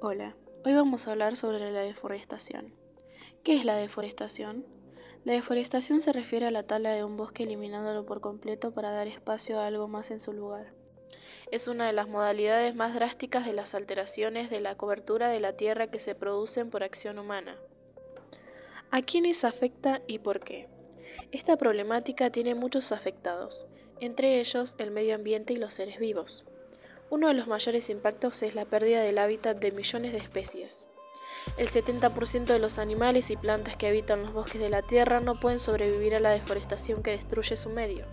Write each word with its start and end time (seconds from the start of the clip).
Hola, 0.00 0.36
hoy 0.64 0.74
vamos 0.74 1.08
a 1.08 1.10
hablar 1.10 1.36
sobre 1.36 1.72
la 1.72 1.80
deforestación. 1.80 2.72
¿Qué 3.42 3.56
es 3.56 3.64
la 3.64 3.74
deforestación? 3.74 4.64
La 5.24 5.32
deforestación 5.32 6.00
se 6.00 6.12
refiere 6.12 6.46
a 6.46 6.52
la 6.52 6.62
tala 6.62 6.92
de 6.92 7.02
un 7.02 7.16
bosque 7.16 7.42
eliminándolo 7.42 8.06
por 8.06 8.20
completo 8.20 8.70
para 8.70 8.92
dar 8.92 9.08
espacio 9.08 9.58
a 9.58 9.66
algo 9.66 9.88
más 9.88 10.12
en 10.12 10.20
su 10.20 10.32
lugar. 10.32 10.72
Es 11.50 11.66
una 11.66 11.88
de 11.88 11.92
las 11.92 12.06
modalidades 12.06 12.76
más 12.76 12.94
drásticas 12.94 13.44
de 13.44 13.54
las 13.54 13.74
alteraciones 13.74 14.50
de 14.50 14.60
la 14.60 14.76
cobertura 14.76 15.30
de 15.30 15.40
la 15.40 15.54
tierra 15.54 15.88
que 15.88 15.98
se 15.98 16.14
producen 16.14 16.70
por 16.70 16.84
acción 16.84 17.18
humana. 17.18 17.58
¿A 18.92 19.02
quiénes 19.02 19.42
afecta 19.42 20.02
y 20.06 20.20
por 20.20 20.44
qué? 20.44 20.68
Esta 21.32 21.56
problemática 21.56 22.30
tiene 22.30 22.54
muchos 22.54 22.92
afectados, 22.92 23.66
entre 23.98 24.38
ellos 24.38 24.76
el 24.78 24.92
medio 24.92 25.16
ambiente 25.16 25.54
y 25.54 25.56
los 25.56 25.74
seres 25.74 25.98
vivos. 25.98 26.44
Uno 27.10 27.28
de 27.28 27.34
los 27.34 27.46
mayores 27.46 27.88
impactos 27.88 28.42
es 28.42 28.54
la 28.54 28.66
pérdida 28.66 29.00
del 29.00 29.16
hábitat 29.16 29.56
de 29.58 29.72
millones 29.72 30.12
de 30.12 30.18
especies. 30.18 30.88
El 31.56 31.70
70% 31.70 32.44
de 32.44 32.58
los 32.58 32.78
animales 32.78 33.30
y 33.30 33.36
plantas 33.36 33.78
que 33.78 33.86
habitan 33.86 34.22
los 34.22 34.34
bosques 34.34 34.60
de 34.60 34.68
la 34.68 34.82
Tierra 34.82 35.20
no 35.20 35.40
pueden 35.40 35.58
sobrevivir 35.58 36.14
a 36.14 36.20
la 36.20 36.30
deforestación 36.30 37.02
que 37.02 37.12
destruye 37.12 37.56
su 37.56 37.70
medio. 37.70 38.04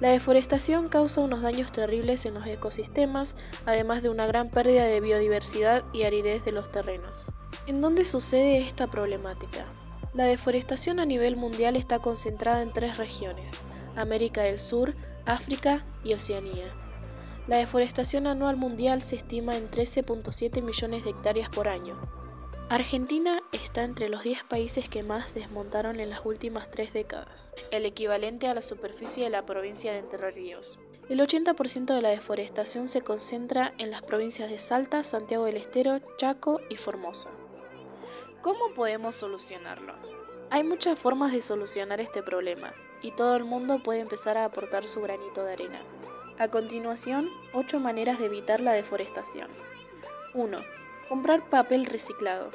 La 0.00 0.10
deforestación 0.10 0.88
causa 0.88 1.22
unos 1.22 1.42
daños 1.42 1.72
terribles 1.72 2.24
en 2.24 2.34
los 2.34 2.46
ecosistemas, 2.46 3.34
además 3.66 4.02
de 4.02 4.10
una 4.10 4.26
gran 4.26 4.48
pérdida 4.48 4.84
de 4.84 5.00
biodiversidad 5.00 5.84
y 5.92 6.04
aridez 6.04 6.44
de 6.44 6.52
los 6.52 6.70
terrenos. 6.70 7.32
¿En 7.66 7.80
dónde 7.80 8.04
sucede 8.04 8.58
esta 8.58 8.86
problemática? 8.86 9.64
La 10.12 10.26
deforestación 10.26 11.00
a 11.00 11.04
nivel 11.04 11.34
mundial 11.34 11.74
está 11.74 11.98
concentrada 11.98 12.62
en 12.62 12.72
tres 12.72 12.96
regiones, 12.96 13.60
América 13.96 14.42
del 14.42 14.60
Sur, 14.60 14.94
África 15.26 15.84
y 16.04 16.14
Oceanía. 16.14 16.83
La 17.46 17.58
deforestación 17.58 18.26
anual 18.26 18.56
mundial 18.56 19.02
se 19.02 19.16
estima 19.16 19.54
en 19.54 19.70
13.7 19.70 20.62
millones 20.62 21.04
de 21.04 21.10
hectáreas 21.10 21.50
por 21.50 21.68
año. 21.68 21.94
Argentina 22.70 23.42
está 23.52 23.84
entre 23.84 24.08
los 24.08 24.22
10 24.22 24.44
países 24.44 24.88
que 24.88 25.02
más 25.02 25.34
desmontaron 25.34 26.00
en 26.00 26.08
las 26.08 26.24
últimas 26.24 26.70
tres 26.70 26.94
décadas, 26.94 27.54
el 27.70 27.84
equivalente 27.84 28.48
a 28.48 28.54
la 28.54 28.62
superficie 28.62 29.24
de 29.24 29.30
la 29.30 29.44
provincia 29.44 29.92
de 29.92 29.98
Entre 29.98 30.30
Ríos. 30.30 30.78
El 31.10 31.20
80% 31.20 31.94
de 31.94 32.00
la 32.00 32.08
deforestación 32.08 32.88
se 32.88 33.02
concentra 33.02 33.74
en 33.76 33.90
las 33.90 34.00
provincias 34.00 34.48
de 34.48 34.58
Salta, 34.58 35.04
Santiago 35.04 35.44
del 35.44 35.58
Estero, 35.58 36.00
Chaco 36.16 36.62
y 36.70 36.78
Formosa. 36.78 37.28
¿Cómo 38.40 38.72
podemos 38.74 39.16
solucionarlo? 39.16 39.94
Hay 40.48 40.64
muchas 40.64 40.98
formas 40.98 41.32
de 41.32 41.42
solucionar 41.42 42.00
este 42.00 42.22
problema, 42.22 42.72
y 43.02 43.10
todo 43.10 43.36
el 43.36 43.44
mundo 43.44 43.82
puede 43.82 44.00
empezar 44.00 44.38
a 44.38 44.46
aportar 44.46 44.88
su 44.88 45.02
granito 45.02 45.44
de 45.44 45.52
arena. 45.52 45.80
A 46.36 46.48
continuación, 46.48 47.30
8 47.52 47.78
maneras 47.78 48.18
de 48.18 48.26
evitar 48.26 48.58
la 48.58 48.72
deforestación. 48.72 49.48
1. 50.34 50.58
Comprar 51.08 51.48
papel 51.48 51.86
reciclado, 51.86 52.50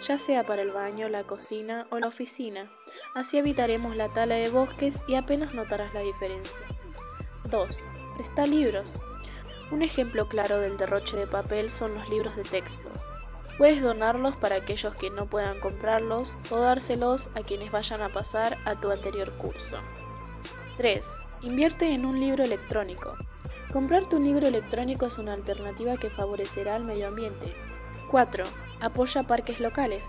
ya 0.00 0.16
sea 0.20 0.46
para 0.46 0.62
el 0.62 0.70
baño, 0.70 1.08
la 1.08 1.24
cocina 1.24 1.88
o 1.90 1.98
la 1.98 2.06
oficina. 2.06 2.70
Así 3.14 3.36
evitaremos 3.36 3.96
la 3.96 4.08
tala 4.10 4.36
de 4.36 4.48
bosques 4.48 5.02
y 5.08 5.16
apenas 5.16 5.54
notarás 5.54 5.92
la 5.92 6.02
diferencia. 6.02 6.64
2. 7.50 7.86
Presta 8.16 8.46
libros. 8.46 9.00
Un 9.72 9.82
ejemplo 9.82 10.28
claro 10.28 10.60
del 10.60 10.76
derroche 10.76 11.16
de 11.16 11.26
papel 11.26 11.70
son 11.70 11.94
los 11.94 12.08
libros 12.08 12.36
de 12.36 12.44
textos. 12.44 13.02
Puedes 13.58 13.82
donarlos 13.82 14.36
para 14.36 14.54
aquellos 14.54 14.94
que 14.94 15.10
no 15.10 15.26
puedan 15.26 15.58
comprarlos 15.58 16.38
o 16.50 16.60
dárselos 16.60 17.28
a 17.34 17.42
quienes 17.42 17.72
vayan 17.72 18.02
a 18.02 18.08
pasar 18.08 18.56
a 18.64 18.76
tu 18.76 18.92
anterior 18.92 19.32
curso. 19.32 19.78
3. 20.76 21.25
Invierte 21.42 21.92
en 21.92 22.06
un 22.06 22.18
libro 22.18 22.44
electrónico. 22.44 23.14
Comprarte 23.70 24.16
un 24.16 24.24
libro 24.24 24.48
electrónico 24.48 25.06
es 25.06 25.18
una 25.18 25.34
alternativa 25.34 25.96
que 25.98 26.08
favorecerá 26.08 26.74
al 26.74 26.84
medio 26.84 27.08
ambiente. 27.08 27.52
4. 28.10 28.44
Apoya 28.80 29.24
parques 29.24 29.60
locales. 29.60 30.02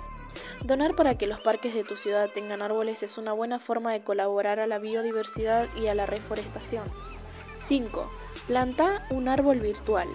Donar 0.63 0.95
para 0.95 1.17
que 1.17 1.27
los 1.27 1.41
parques 1.41 1.73
de 1.73 1.83
tu 1.83 1.97
ciudad 1.97 2.29
tengan 2.33 2.61
árboles 2.61 3.03
es 3.03 3.17
una 3.17 3.33
buena 3.33 3.59
forma 3.59 3.91
de 3.91 4.03
colaborar 4.03 4.59
a 4.59 4.67
la 4.67 4.79
biodiversidad 4.79 5.67
y 5.75 5.87
a 5.87 5.95
la 5.95 6.05
reforestación. 6.05 6.85
5. 7.57 8.09
Planta 8.47 9.05
un 9.09 9.27
árbol 9.27 9.59
virtual. 9.59 10.07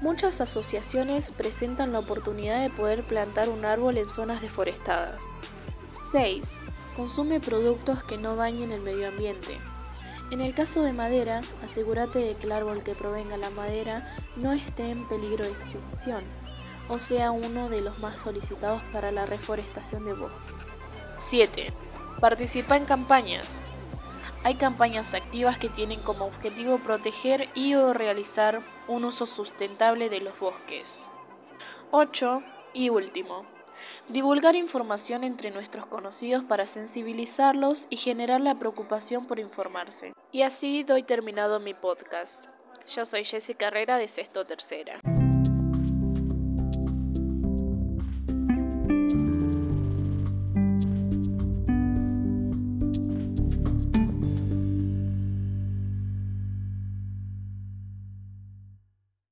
Muchas 0.00 0.40
asociaciones 0.40 1.30
presentan 1.30 1.92
la 1.92 2.00
oportunidad 2.00 2.60
de 2.60 2.70
poder 2.70 3.04
plantar 3.04 3.48
un 3.48 3.64
árbol 3.64 3.98
en 3.98 4.10
zonas 4.10 4.42
deforestadas. 4.42 5.22
6. 5.98 6.64
Consume 6.96 7.38
productos 7.38 8.02
que 8.02 8.18
no 8.18 8.34
dañen 8.34 8.72
el 8.72 8.80
medio 8.80 9.08
ambiente. 9.08 9.58
En 10.34 10.40
el 10.40 10.52
caso 10.52 10.82
de 10.82 10.92
madera, 10.92 11.42
asegúrate 11.62 12.18
de 12.18 12.34
que 12.34 12.46
el 12.46 12.50
árbol 12.50 12.82
que 12.82 12.96
provenga 12.96 13.36
la 13.36 13.50
madera 13.50 14.16
no 14.34 14.52
esté 14.52 14.90
en 14.90 15.06
peligro 15.06 15.44
de 15.44 15.52
extinción, 15.52 16.24
o 16.88 16.98
sea 16.98 17.30
uno 17.30 17.68
de 17.68 17.80
los 17.80 18.00
más 18.00 18.20
solicitados 18.22 18.82
para 18.92 19.12
la 19.12 19.26
reforestación 19.26 20.04
de 20.04 20.14
bosque. 20.14 20.52
7. 21.14 21.72
Participa 22.18 22.76
en 22.76 22.84
campañas. 22.84 23.62
Hay 24.42 24.56
campañas 24.56 25.14
activas 25.14 25.56
que 25.56 25.68
tienen 25.68 26.00
como 26.00 26.24
objetivo 26.24 26.78
proteger 26.78 27.48
y 27.54 27.74
o 27.74 27.94
realizar 27.94 28.60
un 28.88 29.04
uso 29.04 29.26
sustentable 29.26 30.10
de 30.10 30.18
los 30.18 30.36
bosques. 30.40 31.10
8. 31.92 32.42
Y 32.72 32.88
último, 32.88 33.46
Divulgar 34.08 34.56
información 34.56 35.24
entre 35.24 35.50
nuestros 35.50 35.86
conocidos 35.86 36.44
para 36.44 36.66
sensibilizarlos 36.66 37.86
y 37.90 37.96
generar 37.96 38.40
la 38.40 38.58
preocupación 38.58 39.26
por 39.26 39.38
informarse. 39.38 40.12
Y 40.32 40.42
así 40.42 40.82
doy 40.84 41.02
terminado 41.02 41.60
mi 41.60 41.74
podcast. 41.74 42.46
Yo 42.86 43.04
soy 43.04 43.24
Jessica 43.24 43.66
Carrera 43.66 43.96
de 43.96 44.08
Sexto 44.08 44.44
Tercera. 44.44 45.00